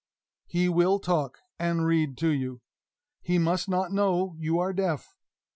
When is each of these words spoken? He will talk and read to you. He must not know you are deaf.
He 0.47 0.67
will 0.67 0.97
talk 0.97 1.37
and 1.59 1.85
read 1.85 2.17
to 2.17 2.29
you. 2.29 2.61
He 3.21 3.37
must 3.37 3.69
not 3.69 3.91
know 3.93 4.33
you 4.39 4.57
are 4.57 4.73
deaf. 4.73 5.15